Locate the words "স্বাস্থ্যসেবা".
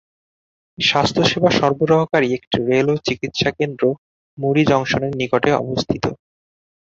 0.77-1.49